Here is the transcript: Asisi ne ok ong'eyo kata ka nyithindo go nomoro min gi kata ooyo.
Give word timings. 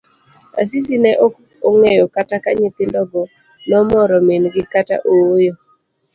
Asisi 0.61 0.95
ne 1.03 1.11
ok 1.25 1.33
ong'eyo 1.69 2.05
kata 2.15 2.37
ka 2.43 2.51
nyithindo 2.59 3.01
go 3.11 3.21
nomoro 3.69 4.15
min 4.27 4.43
gi 4.53 4.63
kata 4.73 4.95
ooyo. 5.15 5.53